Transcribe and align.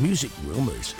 Music 0.00 0.30
Rumors. 0.46 0.94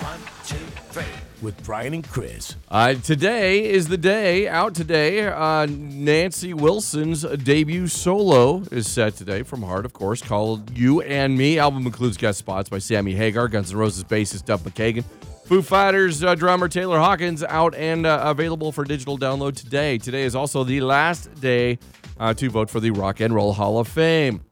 With 1.40 1.62
Brian 1.64 1.94
and 1.94 2.06
Chris. 2.06 2.56
Uh, 2.68 2.94
today 2.94 3.64
is 3.64 3.88
the 3.88 3.96
day 3.96 4.46
out 4.46 4.74
today. 4.74 5.26
Uh, 5.26 5.66
Nancy 5.66 6.52
Wilson's 6.52 7.22
debut 7.22 7.86
solo 7.86 8.62
is 8.70 8.86
set 8.90 9.16
today 9.16 9.42
from 9.42 9.62
Heart, 9.62 9.86
of 9.86 9.94
course, 9.94 10.20
called 10.20 10.76
You 10.76 11.00
and 11.00 11.38
Me. 11.38 11.58
Album 11.58 11.86
includes 11.86 12.18
guest 12.18 12.38
spots 12.40 12.68
by 12.68 12.78
Sammy 12.78 13.14
Hagar, 13.14 13.48
Guns 13.48 13.70
N' 13.72 13.78
Roses 13.78 14.04
bassist 14.04 14.44
Duff 14.44 14.64
McKagan, 14.64 15.04
Foo 15.46 15.62
Fighters 15.62 16.22
uh, 16.22 16.34
drummer 16.34 16.68
Taylor 16.68 16.98
Hawkins, 16.98 17.42
out 17.42 17.74
and 17.74 18.04
uh, 18.04 18.20
available 18.24 18.70
for 18.70 18.84
digital 18.84 19.16
download 19.16 19.56
today. 19.56 19.96
Today 19.96 20.24
is 20.24 20.34
also 20.34 20.62
the 20.62 20.82
last 20.82 21.34
day 21.40 21.78
uh, 22.18 22.34
to 22.34 22.50
vote 22.50 22.68
for 22.68 22.80
the 22.80 22.90
Rock 22.90 23.20
and 23.20 23.34
Roll 23.34 23.54
Hall 23.54 23.78
of 23.78 23.88
Fame. 23.88 24.42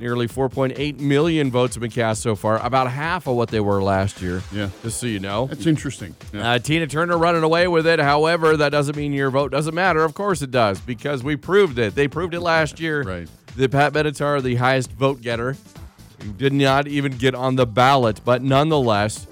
Nearly 0.00 0.28
4.8 0.28 1.00
million 1.00 1.50
votes 1.50 1.74
have 1.74 1.80
been 1.80 1.90
cast 1.90 2.22
so 2.22 2.36
far, 2.36 2.64
about 2.64 2.90
half 2.90 3.26
of 3.26 3.34
what 3.34 3.48
they 3.48 3.58
were 3.58 3.82
last 3.82 4.22
year. 4.22 4.42
Yeah. 4.52 4.70
Just 4.82 5.00
so 5.00 5.06
you 5.06 5.18
know. 5.18 5.46
That's 5.46 5.66
interesting. 5.66 6.14
Yeah. 6.32 6.52
Uh, 6.52 6.58
Tina 6.60 6.86
Turner 6.86 7.18
running 7.18 7.42
away 7.42 7.66
with 7.66 7.86
it. 7.86 7.98
However, 7.98 8.56
that 8.56 8.68
doesn't 8.68 8.96
mean 8.96 9.12
your 9.12 9.30
vote 9.30 9.50
doesn't 9.50 9.74
matter. 9.74 10.04
Of 10.04 10.14
course 10.14 10.40
it 10.40 10.52
does, 10.52 10.80
because 10.80 11.24
we 11.24 11.34
proved 11.36 11.78
it. 11.80 11.96
They 11.96 12.06
proved 12.06 12.34
it 12.34 12.40
last 12.40 12.78
year. 12.78 13.02
Right. 13.02 13.28
The 13.56 13.68
Pat 13.68 13.92
Benatar, 13.92 14.40
the 14.40 14.54
highest 14.54 14.92
vote 14.92 15.20
getter, 15.20 15.56
did 16.36 16.52
not 16.52 16.86
even 16.86 17.12
get 17.12 17.34
on 17.34 17.56
the 17.56 17.66
ballot, 17.66 18.20
but 18.24 18.42
nonetheless, 18.42 19.26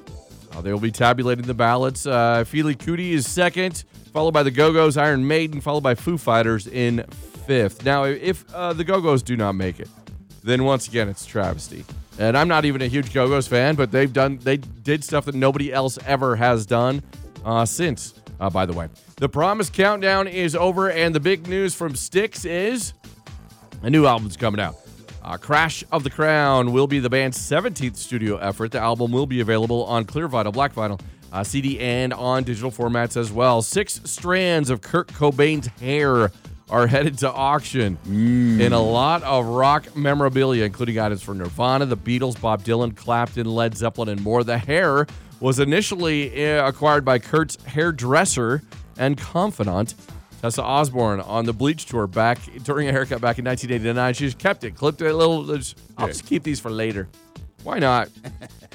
uh, 0.52 0.60
they 0.62 0.72
will 0.72 0.80
be 0.80 0.90
tabulating 0.90 1.46
the 1.46 1.54
ballots. 1.54 2.06
Uh, 2.06 2.44
Fela 2.46 2.76
Kuti 2.76 3.10
is 3.10 3.28
second, 3.28 3.84
followed 4.12 4.32
by 4.32 4.42
the 4.42 4.50
Go 4.50 4.72
Go's, 4.72 4.96
Iron 4.96 5.26
Maiden, 5.28 5.60
followed 5.60 5.82
by 5.82 5.94
Foo 5.94 6.18
Fighters 6.18 6.66
in 6.66 7.04
fifth. 7.46 7.84
Now, 7.84 8.04
if 8.04 8.44
uh, 8.52 8.72
the 8.72 8.82
Go 8.82 9.00
Go's 9.00 9.22
do 9.22 9.36
not 9.36 9.52
make 9.52 9.78
it, 9.78 9.88
then 10.46 10.64
once 10.64 10.88
again 10.88 11.08
it's 11.08 11.26
travesty. 11.26 11.84
And 12.18 12.36
I'm 12.36 12.48
not 12.48 12.64
even 12.64 12.80
a 12.80 12.86
huge 12.86 13.12
Go 13.12 13.28
Go's 13.28 13.46
fan, 13.46 13.74
but 13.74 13.92
they've 13.92 14.12
done 14.12 14.38
they 14.38 14.56
did 14.56 15.04
stuff 15.04 15.26
that 15.26 15.34
nobody 15.34 15.72
else 15.72 15.98
ever 16.06 16.36
has 16.36 16.64
done 16.64 17.02
uh, 17.44 17.66
since. 17.66 18.14
Uh, 18.38 18.50
by 18.50 18.66
the 18.66 18.72
way, 18.72 18.88
the 19.16 19.28
promised 19.28 19.72
countdown 19.72 20.28
is 20.28 20.54
over, 20.54 20.90
and 20.90 21.14
the 21.14 21.20
big 21.20 21.48
news 21.48 21.74
from 21.74 21.94
Styx 21.94 22.44
is 22.44 22.92
a 23.82 23.90
new 23.90 24.06
album's 24.06 24.36
coming 24.36 24.60
out. 24.60 24.76
Uh, 25.22 25.36
Crash 25.36 25.82
of 25.90 26.04
the 26.04 26.10
Crown 26.10 26.72
will 26.72 26.86
be 26.86 27.00
the 27.00 27.10
band's 27.10 27.38
17th 27.38 27.96
studio 27.96 28.36
effort. 28.36 28.70
The 28.70 28.78
album 28.78 29.10
will 29.10 29.26
be 29.26 29.40
available 29.40 29.84
on 29.84 30.04
clear 30.04 30.28
vinyl, 30.28 30.52
black 30.52 30.74
vinyl, 30.74 31.00
uh, 31.32 31.42
CD, 31.42 31.80
and 31.80 32.12
on 32.12 32.44
digital 32.44 32.70
formats 32.70 33.16
as 33.16 33.32
well. 33.32 33.60
Six 33.62 34.00
strands 34.04 34.70
of 34.70 34.82
Kurt 34.82 35.08
Cobain's 35.08 35.66
hair 35.80 36.30
are 36.70 36.86
headed 36.86 37.18
to 37.18 37.32
auction 37.32 37.96
in 38.06 38.72
a 38.72 38.80
lot 38.80 39.22
of 39.22 39.46
rock 39.46 39.96
memorabilia, 39.96 40.64
including 40.64 40.98
items 40.98 41.22
from 41.22 41.38
Nirvana, 41.38 41.86
the 41.86 41.96
Beatles, 41.96 42.40
Bob 42.40 42.62
Dylan, 42.62 42.96
Clapton, 42.96 43.46
Led 43.46 43.76
Zeppelin, 43.76 44.08
and 44.08 44.20
more. 44.22 44.42
The 44.42 44.58
hair 44.58 45.06
was 45.40 45.60
initially 45.60 46.46
uh, 46.46 46.66
acquired 46.66 47.04
by 47.04 47.18
Kurt's 47.18 47.56
hairdresser 47.64 48.62
and 48.98 49.16
confidant, 49.16 49.94
Tessa 50.42 50.62
Osborne, 50.62 51.20
on 51.20 51.44
the 51.44 51.52
Bleach 51.52 51.86
tour 51.86 52.06
back 52.06 52.38
during 52.64 52.88
a 52.88 52.92
haircut 52.92 53.20
back 53.20 53.38
in 53.38 53.44
1989. 53.44 54.14
She 54.14 54.24
just 54.24 54.38
kept 54.38 54.64
it, 54.64 54.74
clipped 54.74 55.00
it 55.00 55.06
a 55.06 55.16
little. 55.16 55.48
I'll 55.96 56.08
just 56.08 56.26
keep 56.26 56.42
these 56.42 56.58
for 56.58 56.70
later. 56.70 57.08
Why 57.62 57.78
not? 57.78 58.08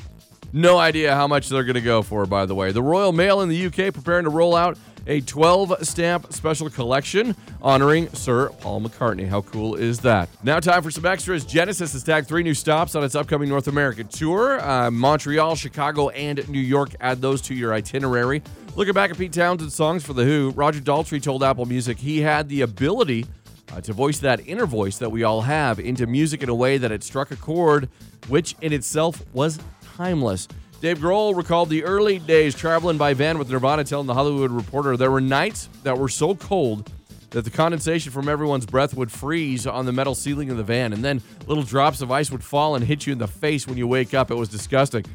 No 0.54 0.78
idea 0.78 1.16
how 1.16 1.28
much 1.28 1.48
they're 1.48 1.64
going 1.64 1.76
to 1.76 1.82
go 1.82 2.02
for, 2.02 2.26
by 2.26 2.46
the 2.46 2.54
way. 2.54 2.72
The 2.72 2.82
Royal 2.82 3.14
Mail 3.14 3.42
in 3.42 3.48
the 3.48 3.66
UK 3.68 3.94
preparing 3.94 4.26
to 4.26 4.30
roll 4.30 4.54
out 4.56 4.78
a 5.08 5.22
12 5.22 5.86
stamp 5.86 6.32
special 6.32 6.70
collection 6.70 7.36
honoring 7.62 8.10
Sir 8.10 8.50
Paul 8.60 8.82
McCartney. 8.82 9.28
How 9.28 9.42
cool 9.42 9.76
is 9.76 10.00
that? 10.02 10.30
Now, 10.44 10.60
time 10.60 10.84
for 10.84 10.92
some 10.92 11.06
extras. 11.06 11.46
Genesis 11.46 11.94
has 11.94 12.04
tagged 12.04 12.28
three 12.28 12.44
new 12.44 12.54
stops 12.54 12.96
on 12.96 13.04
its 13.04 13.16
upcoming 13.16 13.50
North 13.50 13.68
American 13.68 14.08
tour 14.10 14.60
uh, 14.60 14.92
Montreal, 14.92 15.56
Chicago, 15.56 16.10
and 16.10 16.48
New 16.50 16.60
York. 16.60 16.90
Add 17.00 17.22
those 17.22 17.42
to 17.44 17.56
your 17.56 17.74
itinerary. 17.74 18.44
Looking 18.76 18.94
back 18.94 19.10
at 19.10 19.18
Pete 19.18 19.34
Townshend's 19.34 19.74
songs 19.74 20.06
for 20.06 20.14
The 20.14 20.26
Who, 20.26 20.52
Roger 20.52 20.82
Daltrey 20.82 21.22
told 21.22 21.44
Apple 21.44 21.66
Music 21.66 21.98
he 21.98 22.22
had 22.22 22.48
the 22.50 22.62
ability 22.62 23.26
uh, 23.74 23.82
to 23.82 23.94
voice 23.94 24.20
that 24.20 24.46
inner 24.48 24.66
voice 24.66 24.98
that 24.98 25.10
we 25.10 25.24
all 25.24 25.42
have 25.42 25.80
into 25.80 26.06
music 26.06 26.44
in 26.44 26.50
a 26.50 26.56
way 26.56 26.78
that 26.78 26.92
it 26.92 27.04
struck 27.04 27.32
a 27.32 27.36
chord, 27.38 27.90
which 28.28 28.56
in 28.62 28.74
itself 28.74 29.24
was 29.34 29.60
timeless. 29.96 30.48
Dave 30.82 30.98
Grohl 30.98 31.36
recalled 31.36 31.70
the 31.70 31.84
early 31.84 32.18
days 32.18 32.56
traveling 32.56 32.98
by 32.98 33.14
van 33.14 33.38
with 33.38 33.50
Nirvana, 33.52 33.84
telling 33.84 34.08
the 34.08 34.16
Hollywood 34.16 34.52
Reporter 34.52 34.98
there 34.98 35.12
were 35.12 35.22
nights 35.22 35.70
that 35.84 35.98
were 35.98 36.10
so 36.10 36.34
cold 36.34 36.92
that 37.30 37.44
the 37.44 37.50
condensation 37.50 38.12
from 38.12 38.28
everyone's 38.28 38.66
breath 38.66 38.96
would 38.96 39.12
freeze 39.12 39.66
on 39.66 39.86
the 39.86 39.92
metal 39.92 40.16
ceiling 40.16 40.50
of 40.50 40.58
the 40.58 40.64
van, 40.64 40.92
and 40.92 41.04
then 41.04 41.22
little 41.48 41.64
drops 41.64 42.02
of 42.02 42.12
ice 42.12 42.32
would 42.32 42.44
fall 42.44 42.76
and 42.76 42.84
hit 42.84 43.06
you 43.06 43.14
in 43.14 43.20
the 43.20 43.28
face 43.28 43.68
when 43.68 43.78
you 43.78 43.88
wake 43.88 44.14
up. 44.14 44.32
It 44.32 44.36
was 44.36 44.50
disgusting. 44.50 45.06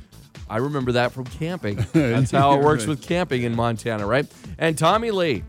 I 0.48 0.58
remember 0.58 0.92
that 0.92 1.12
from 1.12 1.24
camping. 1.24 1.76
That's 1.92 2.30
how 2.30 2.58
it 2.58 2.64
works 2.64 2.86
with 2.86 3.02
camping 3.02 3.42
in 3.42 3.54
Montana, 3.54 4.06
right? 4.06 4.26
And 4.58 4.78
Tommy 4.78 5.10
Lee, 5.10 5.42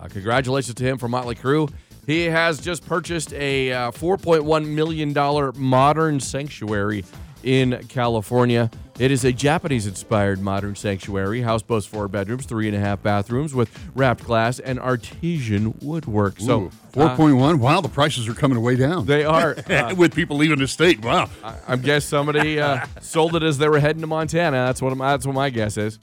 uh, 0.00 0.08
congratulations 0.08 0.76
to 0.76 0.84
him 0.84 0.98
from 0.98 1.10
Motley 1.10 1.34
Crue. 1.34 1.70
He 2.06 2.26
has 2.26 2.60
just 2.60 2.86
purchased 2.86 3.32
a 3.34 3.72
uh, 3.72 3.90
$4.1 3.90 4.66
million 4.68 5.12
modern 5.60 6.20
sanctuary 6.20 7.04
in 7.46 7.86
California. 7.88 8.70
It 8.98 9.10
is 9.10 9.24
a 9.24 9.32
Japanese 9.32 9.86
inspired 9.86 10.40
modern 10.40 10.74
sanctuary. 10.74 11.42
House 11.42 11.62
boasts 11.62 11.88
four 11.88 12.08
bedrooms, 12.08 12.44
three 12.44 12.66
and 12.66 12.76
a 12.76 12.80
half 12.80 13.02
bathrooms 13.02 13.54
with 13.54 13.70
wrapped 13.94 14.24
glass 14.24 14.58
and 14.58 14.80
artesian 14.80 15.74
woodwork. 15.80 16.40
So, 16.40 16.62
Ooh, 16.62 16.70
4.1. 16.92 17.58
wow, 17.58 17.80
the 17.80 17.88
prices 17.88 18.26
are 18.28 18.34
coming 18.34 18.60
way 18.62 18.74
down. 18.74 19.06
they 19.06 19.24
are. 19.24 19.54
uh, 19.70 19.94
With 19.96 20.14
people 20.14 20.38
leaving 20.38 20.58
the 20.58 20.66
state. 20.66 21.04
Wow. 21.04 21.30
I 21.68 21.76
guess 21.76 22.04
somebody 22.04 22.58
uh, 22.58 22.86
sold 23.00 23.36
it 23.36 23.42
as 23.42 23.58
they 23.58 23.68
were 23.68 23.78
heading 23.78 24.00
to 24.00 24.06
Montana. 24.06 24.56
That's 24.56 24.82
what, 24.82 24.96
that's 24.98 25.26
what 25.26 25.34
my 25.34 25.50
guess 25.50 25.76
is. 25.76 25.98